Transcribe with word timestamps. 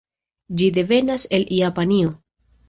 Ĝi 0.61 0.69
devenas 0.77 1.27
el 1.39 1.45
Japanio. 1.59 2.17